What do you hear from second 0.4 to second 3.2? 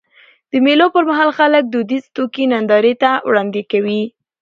د مېلو پر مهال خلک دودیزي توکي نندارې ته